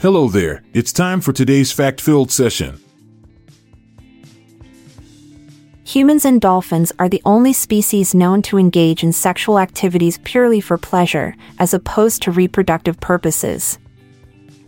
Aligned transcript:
Hello 0.00 0.28
there. 0.28 0.62
It's 0.74 0.92
time 0.92 1.20
for 1.20 1.32
today's 1.32 1.72
fact 1.72 2.00
filled 2.00 2.30
session. 2.30 2.78
Humans 5.82 6.24
and 6.24 6.40
dolphins 6.40 6.92
are 7.00 7.08
the 7.08 7.20
only 7.24 7.52
species 7.52 8.14
known 8.14 8.40
to 8.42 8.58
engage 8.58 9.02
in 9.02 9.12
sexual 9.12 9.58
activities 9.58 10.20
purely 10.22 10.60
for 10.60 10.78
pleasure, 10.78 11.34
as 11.58 11.74
opposed 11.74 12.22
to 12.22 12.30
reproductive 12.30 13.00
purposes. 13.00 13.80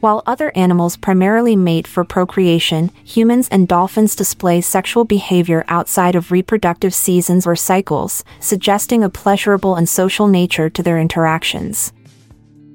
While 0.00 0.24
other 0.26 0.50
animals 0.56 0.96
primarily 0.96 1.54
mate 1.54 1.86
for 1.86 2.02
procreation, 2.02 2.90
humans 3.04 3.46
and 3.52 3.68
dolphins 3.68 4.16
display 4.16 4.60
sexual 4.60 5.04
behavior 5.04 5.64
outside 5.68 6.16
of 6.16 6.32
reproductive 6.32 6.92
seasons 6.92 7.46
or 7.46 7.54
cycles, 7.54 8.24
suggesting 8.40 9.04
a 9.04 9.08
pleasurable 9.08 9.76
and 9.76 9.88
social 9.88 10.26
nature 10.26 10.68
to 10.70 10.82
their 10.82 10.98
interactions. 10.98 11.92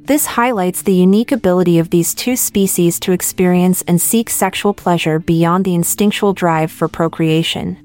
This 0.06 0.28
highlights 0.28 0.84
the 0.84 0.94
unique 0.94 1.32
ability 1.32 1.80
of 1.80 1.90
these 1.90 2.14
two 2.14 2.36
species 2.36 3.00
to 3.00 3.12
experience 3.12 3.82
and 3.88 4.00
seek 4.00 4.30
sexual 4.30 4.72
pleasure 4.72 5.18
beyond 5.18 5.66
the 5.66 5.74
instinctual 5.74 6.32
drive 6.34 6.72
for 6.72 6.88
procreation. 6.88 7.78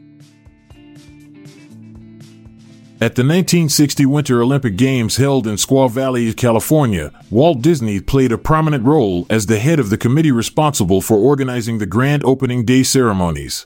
At 3.00 3.14
the 3.14 3.22
1960 3.22 4.04
Winter 4.04 4.42
Olympic 4.42 4.76
Games 4.76 5.16
held 5.16 5.46
in 5.46 5.54
Squaw 5.54 5.90
Valley, 5.90 6.34
California, 6.34 7.10
Walt 7.30 7.62
Disney 7.62 8.00
played 8.00 8.32
a 8.32 8.36
prominent 8.36 8.84
role 8.84 9.26
as 9.30 9.46
the 9.46 9.58
head 9.58 9.80
of 9.80 9.88
the 9.88 9.96
committee 9.96 10.30
responsible 10.30 11.00
for 11.00 11.16
organizing 11.16 11.78
the 11.78 11.86
grand 11.86 12.22
opening 12.24 12.66
day 12.66 12.82
ceremonies. 12.82 13.64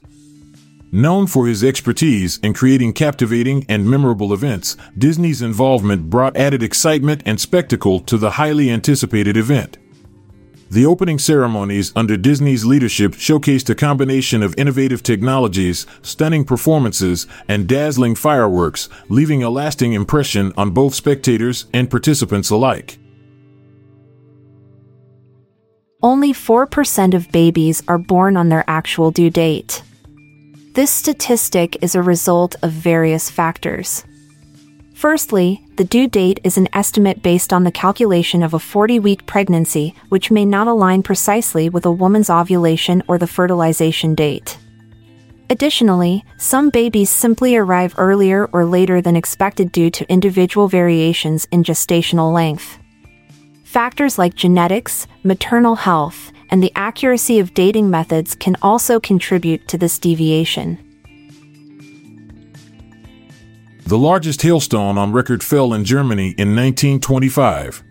Known 0.95 1.27
for 1.27 1.49
his 1.49 1.65
expertise 1.65 2.39
in 2.39 2.55
creating 2.55 2.93
captivating 2.93 3.67
and 3.69 3.91
memorable 3.91 4.33
events, 4.33 4.77
Disney's 4.97 5.43
involvement 5.43 6.09
brought 6.09 6.37
added 6.37 6.63
excitement 6.63 7.21
and 7.27 7.41
spectacle 7.41 7.99
to 8.03 8.17
the 8.17 8.31
highly 8.31 8.71
anticipated 8.71 9.37
event. 9.37 9.77
The 10.71 10.87
opening 10.87 11.19
ceremonies 11.19 11.93
under 11.97 12.17
Disney's 12.17 12.65
leadership 12.65 13.15
showcased 13.15 13.69
a 13.71 13.75
combination 13.75 14.41
of 14.45 14.55
innovative 14.57 15.03
technologies, 15.03 15.85
stunning 16.03 16.45
performances, 16.45 17.27
and 17.49 17.67
dazzling 17.67 18.15
fireworks, 18.15 18.89
leaving 19.09 19.43
a 19.43 19.51
lasting 19.51 19.95
impression 19.95 20.53
on 20.57 20.71
both 20.71 20.95
spectators 20.95 21.65
and 21.75 21.91
participants 21.91 22.51
alike. 22.51 22.99
Only 26.01 26.33
4% 26.33 27.15
of 27.15 27.33
babies 27.33 27.83
are 27.89 27.99
born 27.99 28.37
on 28.37 28.49
their 28.49 28.63
actual 28.69 29.11
due 29.11 29.31
date. 29.31 29.83
This 30.75 30.91
statistic 30.91 31.81
is 31.85 31.95
a 31.95 32.03
result 32.03 32.57
of 32.63 32.73
various 32.73 33.31
factors. 33.31 34.05
Firstly, 34.93 35.65
the 35.77 35.85
due 35.85 36.09
date 36.09 36.41
is 36.43 36.59
an 36.59 36.69
estimate 36.73 37.23
based 37.23 37.53
on 37.53 37.63
the 37.63 37.71
calculation 37.71 38.43
of 38.43 38.55
a 38.55 38.59
40 38.59 38.99
week 38.99 39.25
pregnancy, 39.25 39.95
which 40.09 40.33
may 40.33 40.45
not 40.45 40.67
align 40.67 41.05
precisely 41.05 41.69
with 41.69 41.87
a 41.87 41.93
woman's 41.93 42.29
ovulation 42.29 43.05
or 43.07 43.19
the 43.19 43.29
fertilization 43.29 44.17
date. 44.17 44.59
Additionally, 45.49 46.25
some 46.39 46.71
babies 46.71 47.09
simply 47.09 47.55
arrive 47.55 47.95
earlier 47.97 48.47
or 48.47 48.65
later 48.65 49.01
than 49.01 49.15
expected 49.15 49.71
due 49.71 49.91
to 49.91 50.11
individual 50.11 50.67
variations 50.67 51.47
in 51.53 51.63
gestational 51.63 52.33
length. 52.33 52.81
Factors 53.75 54.19
like 54.19 54.37
genetics, 54.37 55.09
maternal 55.25 55.75
health, 55.75 56.31
and 56.49 56.63
the 56.63 56.71
accuracy 56.77 57.41
of 57.41 57.55
dating 57.55 57.91
methods 57.91 58.37
can 58.37 58.57
also 58.63 59.01
contribute 59.01 59.67
to 59.67 59.77
this 59.77 59.99
deviation. 59.99 60.79
The 63.85 63.99
largest 63.99 64.43
hailstone 64.43 64.97
on 64.97 65.11
record 65.11 65.43
fell 65.43 65.75
in 65.75 65.85
Germany 65.85 66.37
in 66.39 66.55
1925. 66.55 67.83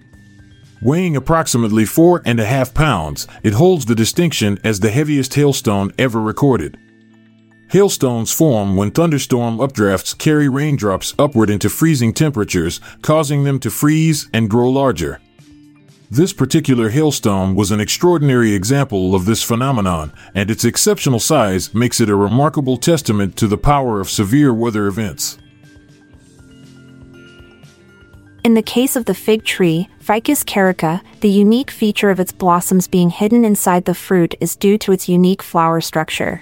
Weighing 0.81 1.17
approximately 1.17 1.83
four 1.83 2.21
and 2.23 2.39
a 2.39 2.45
half 2.45 2.73
pounds, 2.73 3.27
it 3.43 3.51
holds 3.51 3.83
the 3.83 3.93
distinction 3.93 4.59
as 4.63 4.79
the 4.79 4.89
heaviest 4.89 5.33
hailstone 5.33 5.91
ever 5.99 6.21
recorded. 6.21 6.77
Hailstones 7.71 8.31
form 8.31 8.77
when 8.77 8.91
thunderstorm 8.91 9.57
updrafts 9.57 10.17
carry 10.17 10.47
raindrops 10.47 11.13
upward 11.19 11.49
into 11.49 11.69
freezing 11.69 12.13
temperatures, 12.13 12.79
causing 13.01 13.43
them 13.43 13.59
to 13.59 13.69
freeze 13.69 14.29
and 14.31 14.49
grow 14.49 14.69
larger. 14.69 15.19
This 16.13 16.31
particular 16.31 16.91
hailstone 16.91 17.55
was 17.55 17.71
an 17.71 17.79
extraordinary 17.79 18.53
example 18.53 19.15
of 19.15 19.25
this 19.25 19.41
phenomenon, 19.41 20.13
and 20.35 20.51
its 20.51 20.63
exceptional 20.63 21.19
size 21.19 21.73
makes 21.73 21.99
it 21.99 22.07
a 22.07 22.15
remarkable 22.15 22.77
testament 22.77 23.35
to 23.37 23.47
the 23.47 23.57
power 23.57 23.99
of 23.99 24.11
severe 24.11 24.53
weather 24.53 24.85
events. 24.85 25.39
In 28.43 28.53
the 28.53 28.61
case 28.61 28.95
of 28.95 29.05
the 29.05 29.15
fig 29.15 29.43
tree, 29.43 29.89
Ficus 30.01 30.43
carica, 30.43 31.01
the 31.21 31.31
unique 31.31 31.71
feature 31.71 32.11
of 32.11 32.19
its 32.19 32.31
blossoms 32.31 32.87
being 32.87 33.09
hidden 33.09 33.43
inside 33.43 33.85
the 33.85 33.95
fruit 33.95 34.35
is 34.39 34.55
due 34.55 34.77
to 34.77 34.91
its 34.91 35.09
unique 35.09 35.41
flower 35.41 35.81
structure. 35.81 36.41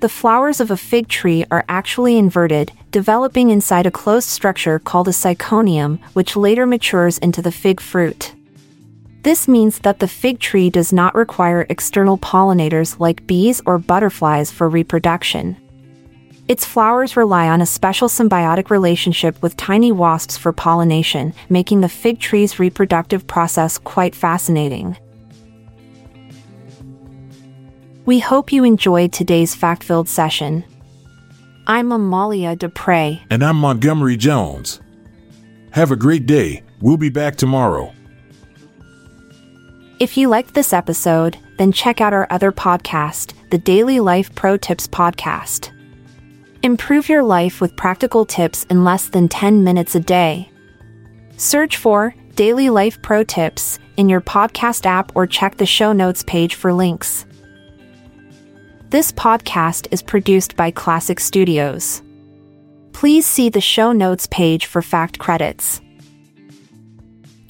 The 0.00 0.08
flowers 0.08 0.58
of 0.58 0.70
a 0.70 0.78
fig 0.78 1.08
tree 1.08 1.44
are 1.50 1.66
actually 1.68 2.16
inverted, 2.16 2.72
developing 2.92 3.50
inside 3.50 3.84
a 3.84 3.90
closed 3.90 4.30
structure 4.30 4.78
called 4.78 5.06
a 5.06 5.10
syconium, 5.10 6.00
which 6.14 6.34
later 6.34 6.64
matures 6.64 7.18
into 7.18 7.42
the 7.42 7.52
fig 7.52 7.78
fruit. 7.78 8.32
This 9.22 9.46
means 9.46 9.80
that 9.80 9.98
the 9.98 10.08
fig 10.08 10.40
tree 10.40 10.70
does 10.70 10.94
not 10.94 11.14
require 11.14 11.66
external 11.68 12.16
pollinators 12.16 12.98
like 12.98 13.26
bees 13.26 13.60
or 13.66 13.78
butterflies 13.78 14.50
for 14.50 14.66
reproduction. 14.66 15.58
Its 16.48 16.64
flowers 16.64 17.18
rely 17.18 17.46
on 17.48 17.60
a 17.60 17.66
special 17.66 18.08
symbiotic 18.08 18.70
relationship 18.70 19.40
with 19.42 19.58
tiny 19.58 19.92
wasps 19.92 20.38
for 20.38 20.52
pollination, 20.52 21.34
making 21.50 21.82
the 21.82 21.88
fig 21.88 22.18
tree's 22.18 22.58
reproductive 22.58 23.26
process 23.26 23.76
quite 23.76 24.14
fascinating. 24.14 24.96
We 28.06 28.20
hope 28.20 28.52
you 28.52 28.64
enjoyed 28.64 29.12
today's 29.12 29.54
fact 29.54 29.84
filled 29.84 30.08
session. 30.08 30.64
I'm 31.66 31.92
Amalia 31.92 32.56
Dupre. 32.56 33.20
And 33.28 33.44
I'm 33.44 33.56
Montgomery 33.56 34.16
Jones. 34.16 34.80
Have 35.72 35.90
a 35.92 35.96
great 35.96 36.24
day. 36.24 36.62
We'll 36.80 36.96
be 36.96 37.10
back 37.10 37.36
tomorrow. 37.36 37.92
If 40.00 40.16
you 40.16 40.28
liked 40.30 40.54
this 40.54 40.72
episode, 40.72 41.36
then 41.58 41.72
check 41.72 42.00
out 42.00 42.14
our 42.14 42.26
other 42.30 42.52
podcast, 42.52 43.34
the 43.50 43.58
Daily 43.58 44.00
Life 44.00 44.34
Pro 44.34 44.56
Tips 44.56 44.88
Podcast. 44.88 45.72
Improve 46.62 47.10
your 47.10 47.22
life 47.22 47.60
with 47.60 47.76
practical 47.76 48.24
tips 48.24 48.64
in 48.70 48.82
less 48.82 49.10
than 49.10 49.28
10 49.28 49.62
minutes 49.62 49.94
a 49.94 50.00
day. 50.00 50.50
Search 51.36 51.76
for 51.76 52.14
Daily 52.34 52.70
Life 52.70 53.02
Pro 53.02 53.22
Tips 53.22 53.78
in 53.98 54.08
your 54.08 54.22
podcast 54.22 54.86
app 54.86 55.14
or 55.14 55.26
check 55.26 55.58
the 55.58 55.66
show 55.66 55.92
notes 55.92 56.24
page 56.26 56.54
for 56.54 56.72
links. 56.72 57.26
This 58.88 59.12
podcast 59.12 59.86
is 59.90 60.00
produced 60.00 60.56
by 60.56 60.70
Klassic 60.72 61.20
Studios. 61.20 62.00
Please 62.94 63.26
see 63.26 63.50
the 63.50 63.60
show 63.60 63.92
notes 63.92 64.26
page 64.28 64.64
for 64.64 64.80
fact 64.80 65.18
credits. 65.18 65.82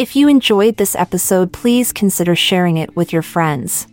If 0.01 0.17
you 0.17 0.29
enjoyed 0.29 0.79
this 0.79 0.97
episode, 0.97 1.53
please 1.53 1.93
consider 1.93 2.35
sharing 2.35 2.79
it 2.79 2.97
with 2.97 3.13
your 3.13 3.21
friends. 3.21 3.87